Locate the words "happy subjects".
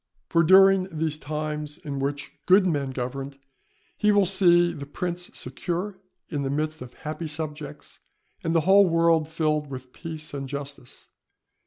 6.95-7.99